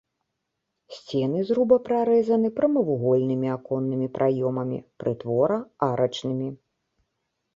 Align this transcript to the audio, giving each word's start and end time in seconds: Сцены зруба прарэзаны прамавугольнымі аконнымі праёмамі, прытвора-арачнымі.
Сцены 0.93 1.41
зруба 1.49 1.77
прарэзаны 1.89 2.49
прамавугольнымі 2.59 3.47
аконнымі 3.57 4.07
праёмамі, 4.15 4.77
прытвора-арачнымі. 5.03 6.49